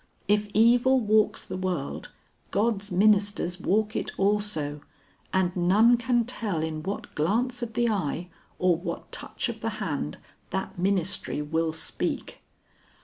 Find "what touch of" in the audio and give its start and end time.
8.75-9.59